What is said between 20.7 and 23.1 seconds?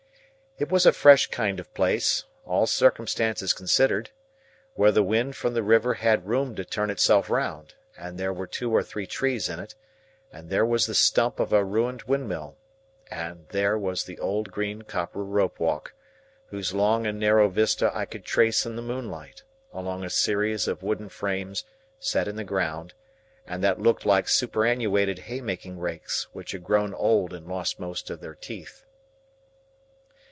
wooden frames set in the ground,